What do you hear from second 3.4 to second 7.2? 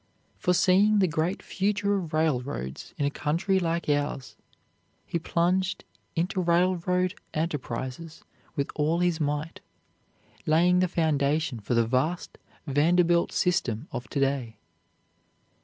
like ours, he plunged into railroad